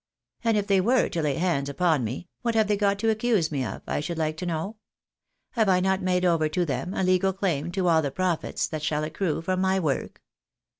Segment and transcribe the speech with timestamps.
[0.43, 3.51] And if they were to lay hands upon me, what have they got to accuse
[3.51, 4.77] me of, I should like to know?
[5.55, 8.81] tlave I not made over to them a legal claim to all the profits that
[8.81, 10.23] shall accrue from my work